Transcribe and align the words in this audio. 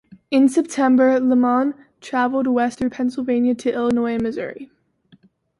In 0.31 0.49
September 0.49 1.19
Lamon 1.19 1.75
travelled 1.99 2.47
west 2.47 2.79
through 2.79 2.89
Pennsylvania 2.89 3.53
to 3.53 3.71
Illinois 3.71 4.15
and 4.15 4.23
Missouri. 4.23 4.71